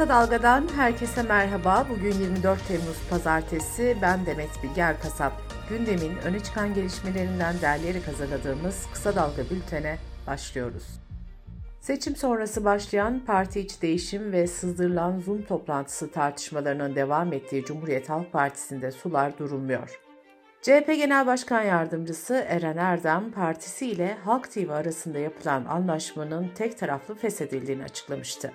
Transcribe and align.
Kısa 0.00 0.14
Dalga'dan 0.14 0.68
herkese 0.76 1.22
merhaba. 1.22 1.86
Bugün 1.90 2.12
24 2.12 2.68
Temmuz 2.68 3.08
Pazartesi. 3.10 3.96
Ben 4.02 4.26
Demet 4.26 4.62
Bilge 4.62 4.80
Erkasap. 4.80 5.32
Gündemin 5.68 6.16
öne 6.16 6.40
çıkan 6.40 6.74
gelişmelerinden 6.74 7.54
derleyerek 7.62 8.08
hazırladığımız 8.08 8.86
Kısa 8.92 9.16
Dalga 9.16 9.50
bültene 9.50 9.98
başlıyoruz. 10.26 10.84
Seçim 11.80 12.16
sonrası 12.16 12.64
başlayan 12.64 13.20
parti 13.26 13.60
içi 13.60 13.82
değişim 13.82 14.32
ve 14.32 14.46
sızdırılan 14.46 15.18
Zoom 15.18 15.42
toplantısı 15.42 16.10
tartışmalarının 16.10 16.94
devam 16.94 17.32
ettiği 17.32 17.64
Cumhuriyet 17.64 18.08
Halk 18.10 18.32
Partisi'nde 18.32 18.90
sular 18.92 19.38
durulmuyor. 19.38 20.00
CHP 20.62 20.86
Genel 20.86 21.26
Başkan 21.26 21.62
Yardımcısı 21.62 22.34
Eren 22.48 22.76
Erdem, 22.76 23.32
partisi 23.32 23.86
ile 23.86 24.16
Halk 24.24 24.52
TV 24.52 24.70
arasında 24.70 25.18
yapılan 25.18 25.64
anlaşmanın 25.64 26.48
tek 26.54 26.78
taraflı 26.78 27.14
feshedildiğini 27.14 27.84
açıklamıştı. 27.84 28.52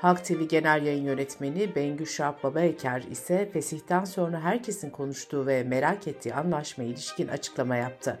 Halk 0.00 0.24
TV 0.24 0.42
Genel 0.48 0.86
Yayın 0.86 1.04
Yönetmeni 1.04 1.74
Bengü 1.74 2.06
Şahap 2.06 2.44
Babaeker 2.44 3.02
ise 3.10 3.50
fesihten 3.52 4.04
sonra 4.04 4.40
herkesin 4.40 4.90
konuştuğu 4.90 5.46
ve 5.46 5.62
merak 5.62 6.08
ettiği 6.08 6.34
anlaşma 6.34 6.84
ilişkin 6.84 7.28
açıklama 7.28 7.76
yaptı. 7.76 8.18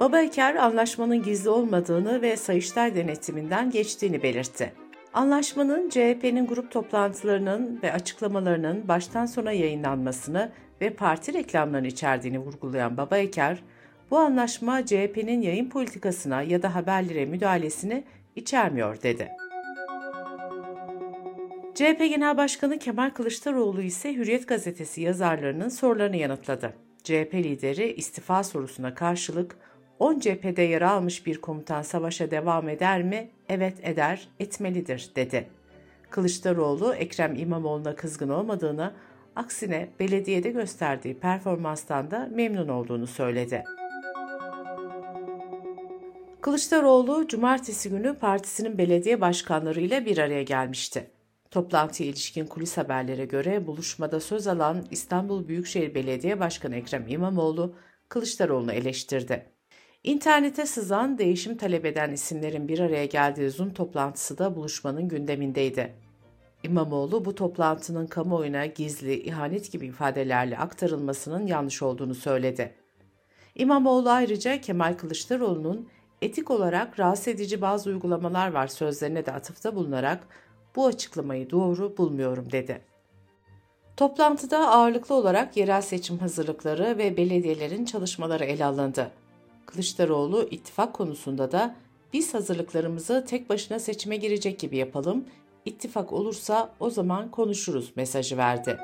Babaeker 0.00 0.54
anlaşmanın 0.54 1.22
gizli 1.22 1.50
olmadığını 1.50 2.22
ve 2.22 2.36
Sayıştay 2.36 2.94
denetiminden 2.94 3.70
geçtiğini 3.70 4.22
belirtti. 4.22 4.72
Anlaşmanın 5.14 5.88
CHP'nin 5.88 6.46
grup 6.46 6.70
toplantılarının 6.70 7.80
ve 7.82 7.92
açıklamalarının 7.92 8.88
baştan 8.88 9.26
sona 9.26 9.52
yayınlanmasını 9.52 10.52
ve 10.80 10.90
parti 10.90 11.32
reklamlarını 11.32 11.86
içerdiğini 11.86 12.38
vurgulayan 12.38 12.96
Babaeker, 12.96 13.62
bu 14.10 14.18
anlaşma 14.18 14.86
CHP'nin 14.86 15.40
yayın 15.40 15.70
politikasına 15.70 16.42
ya 16.42 16.62
da 16.62 16.74
haberlere 16.74 17.26
müdahalesini 17.26 18.04
içermiyor 18.36 19.02
dedi. 19.02 19.28
CHP 21.74 21.98
Genel 21.98 22.36
Başkanı 22.36 22.78
Kemal 22.78 23.10
Kılıçdaroğlu 23.10 23.82
ise 23.82 24.14
Hürriyet 24.14 24.48
Gazetesi 24.48 25.00
yazarlarının 25.00 25.68
sorularını 25.68 26.16
yanıtladı. 26.16 26.74
CHP 27.04 27.34
lideri 27.34 27.92
istifa 27.92 28.44
sorusuna 28.44 28.94
karşılık 28.94 29.56
10 29.98 30.18
cephede 30.18 30.62
yer 30.62 30.82
almış 30.82 31.26
bir 31.26 31.40
komutan 31.40 31.82
savaşa 31.82 32.30
devam 32.30 32.68
eder 32.68 33.02
mi? 33.02 33.30
Evet 33.48 33.74
eder, 33.82 34.28
etmelidir 34.40 35.10
dedi. 35.16 35.48
Kılıçdaroğlu 36.10 36.94
Ekrem 36.94 37.36
İmamoğlu'na 37.36 37.96
kızgın 37.96 38.28
olmadığını, 38.28 38.92
aksine 39.36 39.88
belediyede 40.00 40.50
gösterdiği 40.50 41.18
performanstan 41.18 42.10
da 42.10 42.28
memnun 42.34 42.68
olduğunu 42.68 43.06
söyledi. 43.06 43.64
Kılıçdaroğlu 46.40 47.28
cumartesi 47.28 47.90
günü 47.90 48.14
partisinin 48.14 48.78
belediye 48.78 49.20
başkanlarıyla 49.20 50.06
bir 50.06 50.18
araya 50.18 50.42
gelmişti. 50.42 51.10
Toplantıya 51.52 52.08
ilişkin 52.08 52.46
kulis 52.46 52.76
haberlere 52.76 53.24
göre 53.24 53.66
buluşmada 53.66 54.20
söz 54.20 54.46
alan 54.46 54.84
İstanbul 54.90 55.48
Büyükşehir 55.48 55.94
Belediye 55.94 56.40
Başkanı 56.40 56.76
Ekrem 56.76 57.08
İmamoğlu, 57.08 57.74
Kılıçdaroğlu'nu 58.08 58.72
eleştirdi. 58.72 59.52
İnternete 60.04 60.66
sızan, 60.66 61.18
değişim 61.18 61.56
talep 61.56 61.84
eden 61.84 62.12
isimlerin 62.12 62.68
bir 62.68 62.78
araya 62.78 63.06
geldiği 63.06 63.50
Zoom 63.50 63.74
toplantısı 63.74 64.38
da 64.38 64.56
buluşmanın 64.56 65.08
gündemindeydi. 65.08 65.94
İmamoğlu 66.62 67.24
bu 67.24 67.34
toplantının 67.34 68.06
kamuoyuna 68.06 68.66
gizli, 68.66 69.22
ihanet 69.22 69.72
gibi 69.72 69.86
ifadelerle 69.86 70.58
aktarılmasının 70.58 71.46
yanlış 71.46 71.82
olduğunu 71.82 72.14
söyledi. 72.14 72.74
İmamoğlu 73.54 74.10
ayrıca 74.10 74.60
Kemal 74.60 74.94
Kılıçdaroğlu'nun 74.94 75.88
etik 76.22 76.50
olarak 76.50 77.00
rahatsız 77.00 77.28
edici 77.28 77.60
bazı 77.60 77.90
uygulamalar 77.90 78.52
var 78.52 78.66
sözlerine 78.66 79.26
de 79.26 79.32
atıfta 79.32 79.74
bulunarak 79.76 80.28
bu 80.76 80.86
açıklamayı 80.86 81.50
doğru 81.50 81.96
bulmuyorum 81.96 82.52
dedi. 82.52 82.80
Toplantıda 83.96 84.68
ağırlıklı 84.68 85.14
olarak 85.14 85.56
yerel 85.56 85.82
seçim 85.82 86.18
hazırlıkları 86.18 86.98
ve 86.98 87.16
belediyelerin 87.16 87.84
çalışmaları 87.84 88.44
ele 88.44 88.64
alındı. 88.64 89.10
Kılıçdaroğlu 89.66 90.48
ittifak 90.50 90.94
konusunda 90.94 91.52
da 91.52 91.74
biz 92.12 92.34
hazırlıklarımızı 92.34 93.24
tek 93.28 93.50
başına 93.50 93.78
seçime 93.78 94.16
girecek 94.16 94.58
gibi 94.58 94.76
yapalım, 94.76 95.24
ittifak 95.64 96.12
olursa 96.12 96.70
o 96.80 96.90
zaman 96.90 97.30
konuşuruz 97.30 97.92
mesajı 97.96 98.36
verdi. 98.36 98.78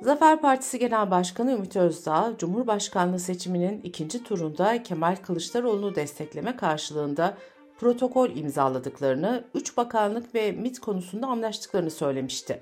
Zafer 0.00 0.40
Partisi 0.40 0.78
Genel 0.78 1.10
Başkanı 1.10 1.52
Ümit 1.52 1.76
Özdağ, 1.76 2.34
Cumhurbaşkanlığı 2.38 3.18
seçiminin 3.18 3.80
ikinci 3.84 4.22
turunda 4.22 4.82
Kemal 4.82 5.16
Kılıçdaroğlu'nu 5.16 5.94
destekleme 5.94 6.56
karşılığında 6.56 7.36
protokol 7.78 8.30
imzaladıklarını, 8.30 9.44
3 9.54 9.76
bakanlık 9.76 10.34
ve 10.34 10.52
MIT 10.52 10.78
konusunda 10.78 11.26
anlaştıklarını 11.26 11.90
söylemişti. 11.90 12.60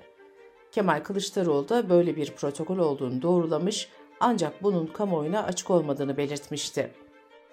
Kemal 0.71 1.03
Kılıçdaroğlu 1.03 1.69
da 1.69 1.89
böyle 1.89 2.15
bir 2.15 2.31
protokol 2.31 2.77
olduğunu 2.77 3.21
doğrulamış 3.21 3.89
ancak 4.19 4.63
bunun 4.63 4.87
kamuoyuna 4.87 5.43
açık 5.43 5.69
olmadığını 5.69 6.17
belirtmişti. 6.17 6.91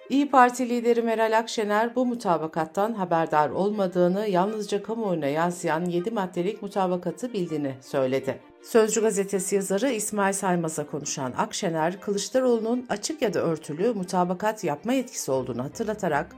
İyi 0.08 0.30
Parti 0.30 0.68
lideri 0.68 1.02
Meral 1.02 1.38
Akşener 1.38 1.96
bu 1.96 2.06
mutabakattan 2.06 2.92
haberdar 2.92 3.50
olmadığını, 3.50 4.26
yalnızca 4.26 4.82
kamuoyuna 4.82 5.26
yansıyan 5.26 5.84
7 5.84 6.10
maddelik 6.10 6.62
mutabakatı 6.62 7.32
bildiğini 7.32 7.74
söyledi. 7.80 8.40
Sözcü 8.62 9.00
gazetesi 9.00 9.54
yazarı 9.54 9.90
İsmail 9.90 10.32
Saymaz'a 10.32 10.86
konuşan 10.86 11.32
Akşener, 11.38 12.00
Kılıçdaroğlu'nun 12.00 12.86
açık 12.88 13.22
ya 13.22 13.34
da 13.34 13.40
örtülü 13.40 13.92
mutabakat 13.94 14.64
yapma 14.64 14.92
yetkisi 14.92 15.30
olduğunu 15.30 15.64
hatırlatarak 15.64 16.36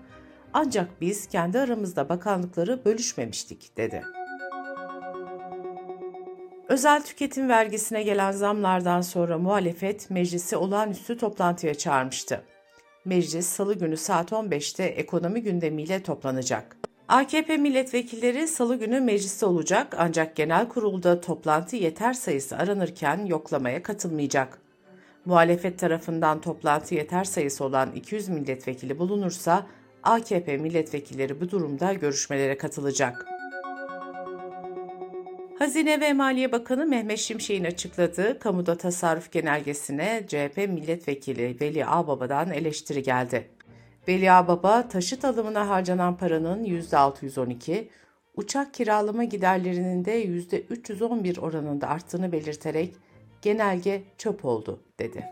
ancak 0.54 1.00
biz 1.00 1.26
kendi 1.26 1.58
aramızda 1.58 2.08
bakanlıkları 2.08 2.84
bölüşmemiştik 2.84 3.76
dedi. 3.76 4.02
Özel 6.68 7.02
tüketim 7.04 7.48
vergisine 7.48 8.02
gelen 8.02 8.32
zamlardan 8.32 9.00
sonra 9.00 9.38
muhalefet 9.38 10.10
meclisi 10.10 10.56
olağanüstü 10.56 11.18
toplantıya 11.18 11.74
çağırmıştı. 11.74 12.44
Meclis 13.04 13.46
salı 13.46 13.78
günü 13.78 13.96
saat 13.96 14.32
15'te 14.32 14.84
ekonomi 14.84 15.42
gündemiyle 15.42 16.02
toplanacak. 16.02 16.76
AKP 17.08 17.56
milletvekilleri 17.56 18.48
salı 18.48 18.76
günü 18.76 19.00
mecliste 19.00 19.46
olacak 19.46 19.94
ancak 19.98 20.36
genel 20.36 20.68
kurulda 20.68 21.20
toplantı 21.20 21.76
yeter 21.76 22.12
sayısı 22.12 22.56
aranırken 22.56 23.26
yoklamaya 23.26 23.82
katılmayacak. 23.82 24.58
Muhalefet 25.24 25.78
tarafından 25.78 26.40
toplantı 26.40 26.94
yeter 26.94 27.24
sayısı 27.24 27.64
olan 27.64 27.92
200 27.92 28.28
milletvekili 28.28 28.98
bulunursa 28.98 29.66
AKP 30.04 30.56
milletvekilleri 30.56 31.40
bu 31.40 31.50
durumda 31.50 31.92
görüşmelere 31.92 32.58
katılacak. 32.58 33.26
Hazine 35.58 36.00
ve 36.00 36.12
Maliye 36.12 36.52
Bakanı 36.52 36.86
Mehmet 36.86 37.18
Şimşek'in 37.18 37.64
açıkladığı 37.64 38.38
kamuda 38.38 38.76
tasarruf 38.76 39.32
genelgesine 39.32 40.24
CHP 40.28 40.56
milletvekili 40.56 41.56
Veli 41.60 41.86
Ağbaba'dan 41.86 42.52
eleştiri 42.52 43.02
geldi. 43.02 43.48
Veli 44.08 44.32
Ağbaba, 44.32 44.88
taşıt 44.88 45.24
alımına 45.24 45.68
harcanan 45.68 46.16
paranın 46.16 46.64
%612, 46.64 47.88
uçak 48.36 48.74
kiralama 48.74 49.24
giderlerinin 49.24 50.04
de 50.04 50.24
%311 50.24 51.40
oranında 51.40 51.88
arttığını 51.88 52.32
belirterek 52.32 52.94
genelge 53.42 54.02
çöp 54.18 54.44
oldu 54.44 54.80
dedi. 54.98 55.24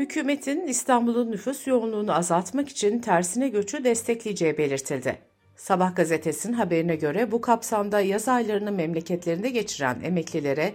Hükümetin 0.00 0.66
İstanbul'un 0.66 1.30
nüfus 1.30 1.66
yoğunluğunu 1.66 2.14
azaltmak 2.14 2.68
için 2.68 2.98
tersine 2.98 3.48
göçü 3.48 3.84
destekleyeceği 3.84 4.58
belirtildi. 4.58 5.18
Sabah 5.56 5.96
gazetesinin 5.96 6.52
haberine 6.52 6.96
göre 6.96 7.32
bu 7.32 7.40
kapsamda 7.40 8.00
yaz 8.00 8.28
aylarını 8.28 8.72
memleketlerinde 8.72 9.50
geçiren 9.50 10.00
emeklilere 10.04 10.74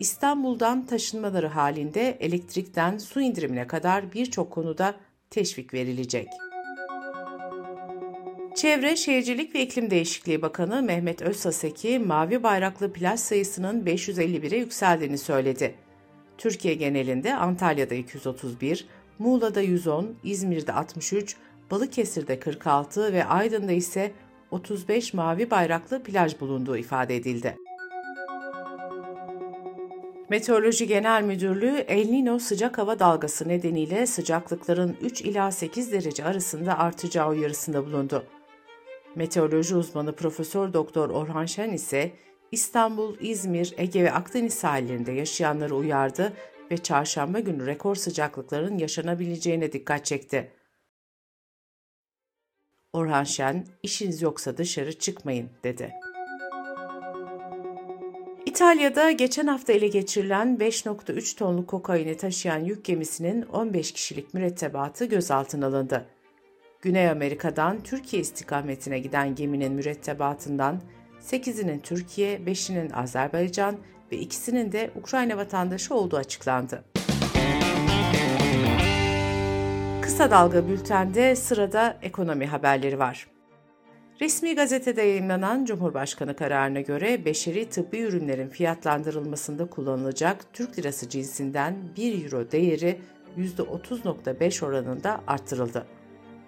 İstanbul'dan 0.00 0.86
taşınmaları 0.86 1.46
halinde 1.46 2.16
elektrikten 2.20 2.98
su 2.98 3.20
indirimine 3.20 3.66
kadar 3.66 4.12
birçok 4.12 4.50
konuda 4.50 4.94
teşvik 5.30 5.74
verilecek. 5.74 6.28
Çevre, 8.54 8.96
Şehircilik 8.96 9.54
ve 9.54 9.62
İklim 9.62 9.90
Değişikliği 9.90 10.42
Bakanı 10.42 10.82
Mehmet 10.82 11.22
Özsaseki, 11.22 11.98
mavi 11.98 12.42
bayraklı 12.42 12.92
plaj 12.92 13.20
sayısının 13.20 13.84
551'e 13.84 14.58
yükseldiğini 14.58 15.18
söyledi. 15.18 15.83
Türkiye 16.38 16.74
genelinde 16.74 17.34
Antalya'da 17.34 17.94
231, 17.94 18.86
Muğla'da 19.18 19.60
110, 19.60 20.14
İzmir'de 20.24 20.72
63, 20.72 21.36
Balıkesir'de 21.70 22.40
46 22.40 23.12
ve 23.12 23.24
Aydın'da 23.24 23.72
ise 23.72 24.12
35 24.50 25.14
mavi 25.14 25.50
bayraklı 25.50 26.02
plaj 26.02 26.40
bulunduğu 26.40 26.76
ifade 26.76 27.16
edildi. 27.16 27.56
Meteoroloji 30.28 30.86
Genel 30.86 31.22
Müdürlüğü 31.22 31.84
El 31.88 32.08
Nino 32.08 32.38
sıcak 32.38 32.78
hava 32.78 32.98
dalgası 32.98 33.48
nedeniyle 33.48 34.06
sıcaklıkların 34.06 34.96
3 35.00 35.20
ila 35.20 35.50
8 35.50 35.92
derece 35.92 36.24
arasında 36.24 36.78
artacağı 36.78 37.28
uyarısında 37.28 37.86
bulundu. 37.86 38.24
Meteoroloji 39.14 39.76
uzmanı 39.76 40.16
Profesör 40.16 40.72
Doktor 40.72 41.10
Orhan 41.10 41.46
Şen 41.46 41.72
ise 41.72 42.12
İstanbul, 42.52 43.16
İzmir, 43.20 43.74
Ege 43.76 44.04
ve 44.04 44.12
Akdeniz 44.12 44.54
sahillerinde 44.54 45.12
yaşayanları 45.12 45.74
uyardı 45.74 46.32
ve 46.70 46.76
çarşamba 46.76 47.40
günü 47.40 47.66
rekor 47.66 47.94
sıcaklıkların 47.94 48.78
yaşanabileceğine 48.78 49.72
dikkat 49.72 50.04
çekti. 50.04 50.50
Orhan 52.92 53.24
Şen, 53.24 53.66
işiniz 53.82 54.22
yoksa 54.22 54.56
dışarı 54.56 54.98
çıkmayın 54.98 55.50
dedi. 55.64 55.94
İtalya'da 58.46 59.10
geçen 59.10 59.46
hafta 59.46 59.72
ele 59.72 59.88
geçirilen 59.88 60.56
5.3 60.60 61.36
tonluk 61.36 61.68
kokaini 61.68 62.16
taşıyan 62.16 62.58
yük 62.58 62.84
gemisinin 62.84 63.42
15 63.42 63.92
kişilik 63.92 64.34
mürettebatı 64.34 65.04
gözaltına 65.04 65.66
alındı. 65.66 66.06
Güney 66.82 67.10
Amerika'dan 67.10 67.82
Türkiye 67.82 68.22
istikametine 68.22 68.98
giden 68.98 69.34
geminin 69.34 69.72
mürettebatından 69.72 70.80
8'inin 71.30 71.78
Türkiye, 71.78 72.38
5'inin 72.38 72.90
Azerbaycan 72.90 73.76
ve 74.12 74.18
ikisinin 74.18 74.72
de 74.72 74.90
Ukrayna 74.96 75.36
vatandaşı 75.36 75.94
olduğu 75.94 76.16
açıklandı. 76.16 76.84
Kısa 80.02 80.30
Dalga 80.30 80.68
Bülten'de 80.68 81.36
sırada 81.36 81.98
ekonomi 82.02 82.46
haberleri 82.46 82.98
var. 82.98 83.26
Resmi 84.20 84.54
gazetede 84.54 85.02
yayınlanan 85.02 85.64
Cumhurbaşkanı 85.64 86.36
kararına 86.36 86.80
göre 86.80 87.24
beşeri 87.24 87.68
tıbbi 87.68 87.98
ürünlerin 87.98 88.48
fiyatlandırılmasında 88.48 89.66
kullanılacak 89.66 90.52
Türk 90.52 90.78
lirası 90.78 91.08
cinsinden 91.08 91.76
1 91.96 92.24
euro 92.24 92.50
değeri 92.50 93.00
%30.5 93.38 94.64
oranında 94.64 95.20
arttırıldı. 95.26 95.86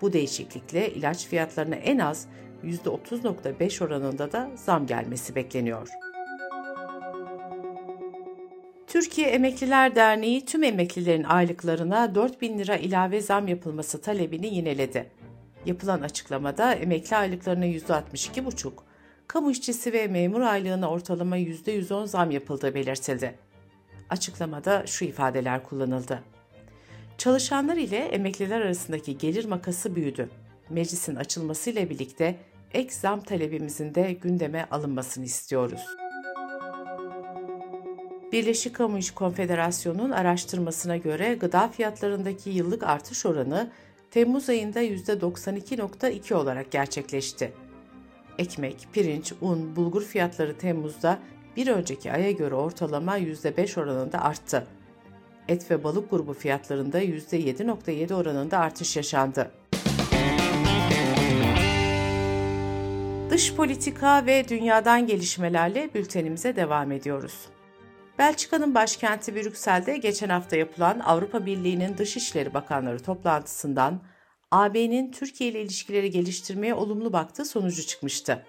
Bu 0.00 0.12
değişiklikle 0.12 0.90
ilaç 0.90 1.26
fiyatlarına 1.26 1.74
en 1.74 1.98
az 1.98 2.26
%30.5 2.66 3.84
oranında 3.84 4.32
da 4.32 4.50
zam 4.54 4.86
gelmesi 4.86 5.34
bekleniyor. 5.34 5.88
Türkiye 8.86 9.28
Emekliler 9.28 9.94
Derneği 9.94 10.44
tüm 10.46 10.62
emeklilerin 10.62 11.24
aylıklarına 11.24 12.14
4 12.14 12.42
bin 12.42 12.58
lira 12.58 12.76
ilave 12.76 13.20
zam 13.20 13.48
yapılması 13.48 14.00
talebini 14.00 14.54
yineledi. 14.54 15.10
Yapılan 15.66 16.00
açıklamada 16.00 16.74
emekli 16.74 17.16
aylıklarına 17.16 17.66
%62,5, 17.66 18.72
kamu 19.26 19.50
işçisi 19.50 19.92
ve 19.92 20.06
memur 20.06 20.40
aylığına 20.40 20.90
ortalama 20.90 21.38
%110 21.38 22.06
zam 22.06 22.30
yapıldığı 22.30 22.74
belirtildi. 22.74 23.34
Açıklamada 24.10 24.86
şu 24.86 25.04
ifadeler 25.04 25.62
kullanıldı. 25.62 26.22
Çalışanlar 27.18 27.76
ile 27.76 27.98
emekliler 27.98 28.60
arasındaki 28.60 29.18
gelir 29.18 29.44
makası 29.44 29.96
büyüdü. 29.96 30.30
Meclisin 30.70 31.16
açılmasıyla 31.16 31.90
birlikte 31.90 32.36
ek 32.74 32.94
zam 32.94 33.20
talebimizin 33.20 33.94
de 33.94 34.12
gündeme 34.12 34.66
alınmasını 34.70 35.24
istiyoruz. 35.24 35.86
Birleşik 38.32 38.74
Kamu 38.74 38.98
İş 38.98 39.10
Konfederasyonu'nun 39.10 40.10
araştırmasına 40.10 40.96
göre 40.96 41.34
gıda 41.34 41.68
fiyatlarındaki 41.68 42.50
yıllık 42.50 42.82
artış 42.82 43.26
oranı 43.26 43.70
Temmuz 44.10 44.48
ayında 44.48 44.82
%92.2 44.82 46.34
olarak 46.34 46.70
gerçekleşti. 46.70 47.52
Ekmek, 48.38 48.88
pirinç, 48.92 49.32
un, 49.40 49.76
bulgur 49.76 50.02
fiyatları 50.02 50.58
Temmuz'da 50.58 51.18
bir 51.56 51.68
önceki 51.68 52.12
aya 52.12 52.30
göre 52.30 52.54
ortalama 52.54 53.18
%5 53.18 53.80
oranında 53.80 54.22
arttı. 54.22 54.66
Et 55.48 55.70
ve 55.70 55.84
balık 55.84 56.10
grubu 56.10 56.34
fiyatlarında 56.34 57.02
%7.7 57.02 58.14
oranında 58.14 58.58
artış 58.58 58.96
yaşandı. 58.96 59.50
Dış 63.30 63.54
politika 63.54 64.26
ve 64.26 64.48
dünyadan 64.48 65.06
gelişmelerle 65.06 65.94
bültenimize 65.94 66.56
devam 66.56 66.92
ediyoruz. 66.92 67.34
Belçika'nın 68.18 68.74
başkenti 68.74 69.34
Brüksel'de 69.34 69.96
geçen 69.96 70.28
hafta 70.28 70.56
yapılan 70.56 70.98
Avrupa 70.98 71.46
Birliği'nin 71.46 71.98
Dışişleri 71.98 72.54
Bakanları 72.54 73.02
toplantısından 73.02 74.02
AB'nin 74.50 75.12
Türkiye 75.12 75.50
ile 75.50 75.62
ilişkileri 75.62 76.10
geliştirmeye 76.10 76.74
olumlu 76.74 77.12
baktığı 77.12 77.44
sonucu 77.44 77.86
çıkmıştı. 77.86 78.46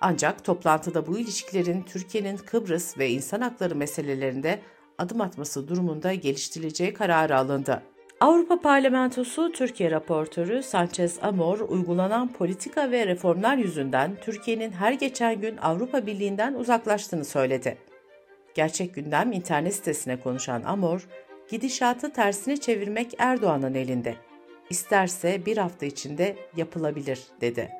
Ancak 0.00 0.44
toplantıda 0.44 1.06
bu 1.06 1.18
ilişkilerin 1.18 1.82
Türkiye'nin 1.82 2.36
Kıbrıs 2.36 2.98
ve 2.98 3.10
insan 3.10 3.40
hakları 3.40 3.74
meselelerinde 3.74 4.60
adım 4.98 5.20
atması 5.20 5.68
durumunda 5.68 6.14
geliştirileceği 6.14 6.94
kararı 6.94 7.36
alındı. 7.36 7.82
Avrupa 8.20 8.60
Parlamentosu 8.60 9.52
Türkiye 9.52 9.90
raportörü 9.90 10.62
Sanchez 10.62 11.18
Amor, 11.22 11.60
uygulanan 11.60 12.32
politika 12.32 12.90
ve 12.90 13.06
reformlar 13.06 13.56
yüzünden 13.56 14.16
Türkiye'nin 14.20 14.70
her 14.70 14.92
geçen 14.92 15.40
gün 15.40 15.56
Avrupa 15.56 16.06
Birliği'nden 16.06 16.54
uzaklaştığını 16.54 17.24
söyledi. 17.24 17.78
Gerçek 18.54 18.94
Gündem 18.94 19.32
internet 19.32 19.74
sitesine 19.74 20.20
konuşan 20.20 20.62
Amor, 20.62 21.08
gidişatı 21.50 22.12
tersine 22.12 22.56
çevirmek 22.56 23.14
Erdoğan'ın 23.18 23.74
elinde. 23.74 24.14
İsterse 24.70 25.46
bir 25.46 25.56
hafta 25.56 25.86
içinde 25.86 26.36
yapılabilir, 26.56 27.20
dedi. 27.40 27.70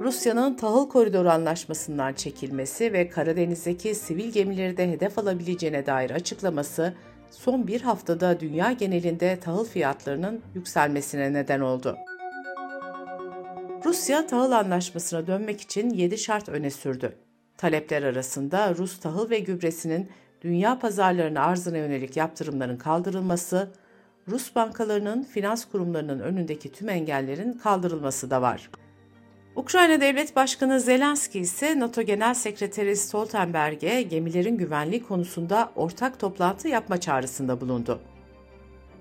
Rusya'nın 0.00 0.54
tahıl 0.54 0.88
koridoru 0.88 1.30
anlaşmasından 1.30 2.12
çekilmesi 2.12 2.92
ve 2.92 3.08
Karadeniz'deki 3.08 3.94
sivil 3.94 4.32
gemileri 4.32 4.76
de 4.76 4.90
hedef 4.90 5.18
alabileceğine 5.18 5.86
dair 5.86 6.10
açıklaması, 6.10 6.94
son 7.34 7.66
bir 7.66 7.80
haftada 7.80 8.40
dünya 8.40 8.72
genelinde 8.72 9.40
tahıl 9.40 9.64
fiyatlarının 9.64 10.42
yükselmesine 10.54 11.32
neden 11.32 11.60
oldu. 11.60 11.96
Rusya 13.84 14.26
tahıl 14.26 14.52
anlaşmasına 14.52 15.26
dönmek 15.26 15.60
için 15.60 15.90
7 15.90 16.18
şart 16.18 16.48
öne 16.48 16.70
sürdü. 16.70 17.16
Talepler 17.56 18.02
arasında 18.02 18.74
Rus 18.74 19.00
tahıl 19.00 19.30
ve 19.30 19.38
gübresinin 19.38 20.10
dünya 20.42 20.78
pazarlarına 20.78 21.40
arzına 21.40 21.76
yönelik 21.76 22.16
yaptırımların 22.16 22.76
kaldırılması, 22.76 23.72
Rus 24.28 24.54
bankalarının 24.54 25.22
finans 25.22 25.64
kurumlarının 25.64 26.20
önündeki 26.20 26.72
tüm 26.72 26.88
engellerin 26.88 27.52
kaldırılması 27.52 28.30
da 28.30 28.42
var. 28.42 28.70
Ukrayna 29.56 30.00
Devlet 30.00 30.36
Başkanı 30.36 30.80
Zelenski 30.80 31.40
ise 31.40 31.80
NATO 31.80 32.02
Genel 32.02 32.34
Sekreteri 32.34 32.96
Stoltenberg'e 32.96 34.02
gemilerin 34.02 34.58
güvenliği 34.58 35.02
konusunda 35.02 35.72
ortak 35.76 36.20
toplantı 36.20 36.68
yapma 36.68 37.00
çağrısında 37.00 37.60
bulundu. 37.60 38.00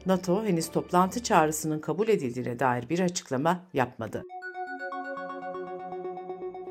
NATO 0.05 0.45
henüz 0.45 0.71
toplantı 0.71 1.23
çağrısının 1.23 1.79
kabul 1.79 2.07
edildiğine 2.07 2.59
dair 2.59 2.89
bir 2.89 2.99
açıklama 2.99 3.59
yapmadı. 3.73 4.23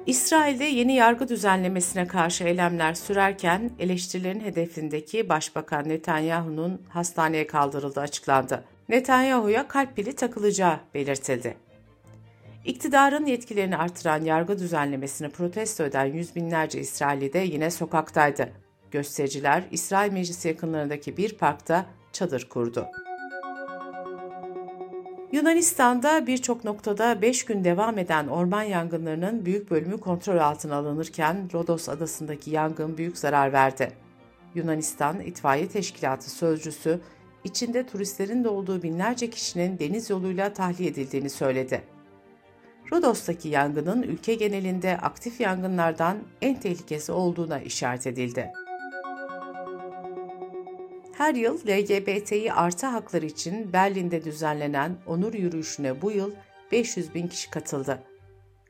İsrail'de 0.07 0.65
yeni 0.65 0.95
yargı 0.95 1.29
düzenlemesine 1.29 2.07
karşı 2.07 2.45
eylemler 2.45 2.95
sürerken 2.95 3.71
eleştirilerin 3.79 4.41
hedefindeki 4.41 5.29
Başbakan 5.29 5.89
Netanyahu'nun 5.89 6.83
hastaneye 6.89 7.47
kaldırıldığı 7.47 8.01
açıklandı. 8.01 8.65
Netanyahu'ya 8.89 9.69
kalp 9.69 9.97
pili 9.97 10.13
takılacağı 10.13 10.81
belirtildi. 10.95 11.72
İktidarın 12.65 13.27
yetkilerini 13.27 13.77
artıran 13.77 14.25
yargı 14.25 14.59
düzenlemesini 14.59 15.31
protesto 15.31 15.85
eden 15.85 16.05
yüz 16.05 16.37
binlerce 16.37 16.81
İsrailli 16.81 17.33
de 17.33 17.39
yine 17.39 17.71
sokaktaydı. 17.71 18.53
Göstericiler 18.91 19.65
İsrail 19.71 20.13
Meclisi 20.13 20.49
yakınlarındaki 20.49 21.17
bir 21.17 21.39
parkta 21.39 21.87
çadır 22.13 22.49
kurdu. 22.49 22.87
Yunanistan'da 25.33 26.27
birçok 26.27 26.65
noktada 26.65 27.23
5 27.23 27.45
gün 27.45 27.65
devam 27.65 27.99
eden 27.99 28.29
orman 28.29 28.63
yangınlarının 28.63 29.45
büyük 29.45 29.71
bölümü 29.71 30.01
kontrol 30.01 30.37
altına 30.37 30.77
alınırken 30.77 31.49
Rodos 31.53 31.89
adasındaki 31.89 32.51
yangın 32.51 32.99
büyük 32.99 33.19
zarar 33.19 33.53
verdi. 33.53 33.93
Yunanistan 34.55 35.21
İtfaiye 35.21 35.69
Teşkilatı 35.69 36.31
sözcüsü 36.31 37.01
içinde 37.45 37.87
turistlerin 37.87 38.45
de 38.45 38.49
olduğu 38.49 38.83
binlerce 38.83 39.31
kişinin 39.31 39.79
deniz 39.79 40.11
yoluyla 40.11 40.53
tahliye 40.53 40.91
edildiğini 40.91 41.31
söyledi. 41.31 41.83
Rodos'taki 42.93 43.49
yangının 43.49 44.03
ülke 44.03 44.35
genelinde 44.35 44.97
aktif 44.97 45.41
yangınlardan 45.41 46.19
en 46.43 46.61
tehlikesi 46.61 47.13
olduğuna 47.13 47.61
işaret 47.61 48.07
edildi. 48.07 48.53
Her 51.13 51.35
yıl 51.35 51.59
LGBTİ 51.69 52.53
artı 52.53 52.87
hakları 52.87 53.27
için 53.27 53.73
Berlin'de 53.73 54.25
düzenlenen 54.25 54.97
onur 55.07 55.35
yürüyüşüne 55.35 56.03
bu 56.03 56.11
yıl 56.11 56.33
500 56.73 57.15
bin 57.15 57.29
kişi 57.29 57.51
katıldı. 57.51 58.03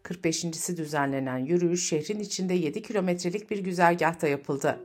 45.si 0.05 0.77
düzenlenen 0.77 1.39
yürüyüş 1.39 1.89
şehrin 1.89 2.21
içinde 2.21 2.55
7 2.55 2.83
kilometrelik 2.83 3.51
bir 3.51 3.59
güzergahta 3.59 4.29
yapıldı. 4.29 4.79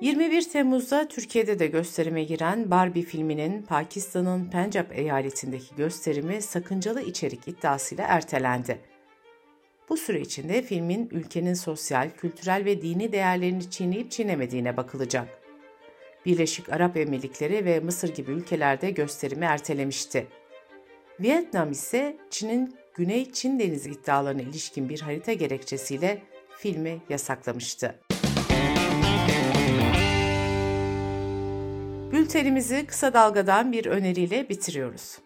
21 0.00 0.50
Temmuz'da 0.50 1.08
Türkiye'de 1.08 1.58
de 1.58 1.66
gösterime 1.66 2.24
giren 2.24 2.70
Barbie 2.70 3.02
filminin 3.02 3.62
Pakistan'ın 3.62 4.50
Pencap 4.50 4.98
eyaletindeki 4.98 5.76
gösterimi 5.76 6.42
sakıncalı 6.42 7.02
içerik 7.02 7.48
iddiasıyla 7.48 8.04
ertelendi. 8.04 8.78
Bu 9.88 9.96
süre 9.96 10.20
içinde 10.20 10.62
filmin 10.62 11.08
ülkenin 11.12 11.54
sosyal, 11.54 12.10
kültürel 12.10 12.64
ve 12.64 12.82
dini 12.82 13.12
değerlerini 13.12 13.70
çiğneyip 13.70 14.10
çiğnemediğine 14.10 14.76
bakılacak. 14.76 15.28
Birleşik 16.26 16.68
Arap 16.68 16.96
Emirlikleri 16.96 17.64
ve 17.64 17.80
Mısır 17.80 18.14
gibi 18.14 18.30
ülkelerde 18.30 18.90
gösterimi 18.90 19.44
ertelemişti. 19.44 20.26
Vietnam 21.20 21.70
ise 21.70 22.16
Çin'in 22.30 22.76
Güney 22.94 23.32
Çin 23.32 23.58
Denizi 23.58 23.90
iddialarına 23.90 24.42
ilişkin 24.42 24.88
bir 24.88 25.00
harita 25.00 25.32
gerekçesiyle 25.32 26.22
filmi 26.58 27.02
yasaklamıştı. 27.08 28.05
Bültenimizi 32.26 32.86
kısa 32.86 33.14
dalgadan 33.14 33.72
bir 33.72 33.86
öneriyle 33.86 34.48
bitiriyoruz. 34.48 35.18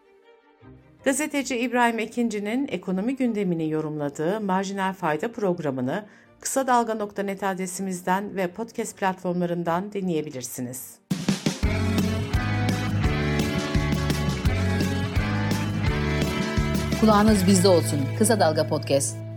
Gazeteci 1.04 1.57
İbrahim 1.57 1.99
Ekinci'nin 1.99 2.69
ekonomi 2.69 3.16
gündemini 3.16 3.71
yorumladığı 3.71 4.40
Marjinal 4.40 4.92
Fayda 4.92 5.33
programını 5.33 6.04
kısa 6.40 6.66
dalga.net 6.66 7.42
adresimizden 7.42 8.37
ve 8.37 8.49
podcast 8.49 8.99
platformlarından 8.99 9.92
dinleyebilirsiniz. 9.92 10.99
Kulağınız 17.00 17.47
bizde 17.47 17.69
olsun. 17.69 18.00
Kısa 18.19 18.40
Dalga 18.40 18.66
Podcast. 18.66 19.30